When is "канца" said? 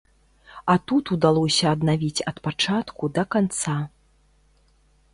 3.37-3.79